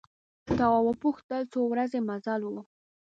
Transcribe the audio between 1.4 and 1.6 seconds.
څو